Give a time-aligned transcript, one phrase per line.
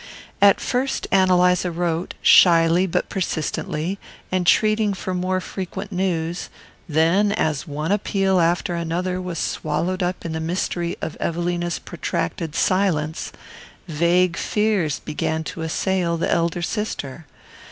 [0.41, 3.99] At first Ann Eliza wrote, shyly but persistently,
[4.31, 6.49] entreating for more frequent news;
[6.89, 12.55] then, as one appeal after another was swallowed up in the mystery of Evelina's protracted
[12.55, 13.31] silence,
[13.87, 17.27] vague fears began to assail the elder sister.